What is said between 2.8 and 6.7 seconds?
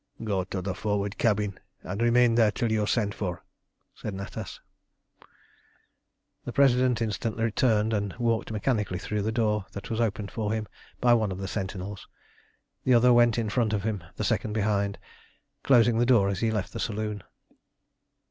sent for," said Natas. The